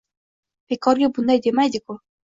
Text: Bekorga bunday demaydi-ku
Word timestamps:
Bekorga 0.73 1.13
bunday 1.21 1.45
demaydi-ku 1.49 2.03